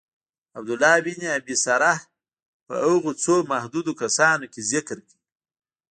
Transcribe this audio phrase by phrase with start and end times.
[0.57, 1.97] عبدالله بن ابی سرح
[2.65, 5.17] په هغو څو محدودو کسانو کي ذکر کړ.